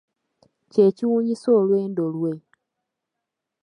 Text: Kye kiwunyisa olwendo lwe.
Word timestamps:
Kye 0.71 0.85
kiwunyisa 0.95 1.47
olwendo 1.59 2.03
lwe. 2.15 2.31